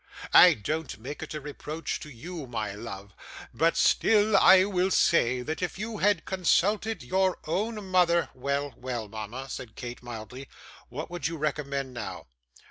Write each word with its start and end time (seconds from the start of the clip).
I 0.33 0.55
don't 0.55 0.97
make 0.97 1.21
it 1.21 1.35
a 1.35 1.39
reproach 1.39 1.99
to 1.99 2.09
you, 2.09 2.47
my 2.47 2.73
love; 2.73 3.15
but 3.53 3.77
still 3.77 4.35
I 4.35 4.65
will 4.65 4.89
say, 4.89 5.43
that 5.43 5.61
if 5.61 5.77
you 5.77 5.97
had 5.99 6.25
consulted 6.25 7.03
your 7.03 7.37
own 7.45 7.85
mother' 7.91 8.29
'Well, 8.33 8.73
well, 8.77 9.07
mama,' 9.07 9.47
said 9.47 9.75
Kate, 9.75 10.01
mildly: 10.01 10.47
'what 10.89 11.11
would 11.11 11.27
you 11.27 11.37
recommend 11.37 11.93
now? 11.93 12.25